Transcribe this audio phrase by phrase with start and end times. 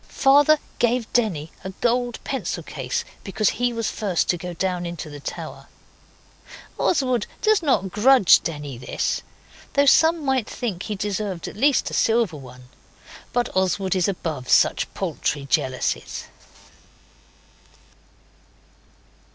[0.09, 5.11] Father gave Denny a gold pencil case because he was first to go down into
[5.11, 5.67] the tower.
[6.79, 9.21] Oswald does not grudge Denny this,
[9.73, 12.63] though some might think he deserved at least a silver one.
[13.31, 16.23] But Oswald is above such paltry jealousies.